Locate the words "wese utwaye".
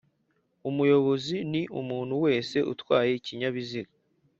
2.25-3.11